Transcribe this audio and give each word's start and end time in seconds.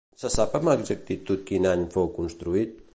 Se 0.21 0.29
sap 0.35 0.55
amb 0.59 0.71
exactitud 0.73 1.45
quin 1.51 1.71
any 1.75 1.87
fou 1.99 2.13
construït? 2.21 2.75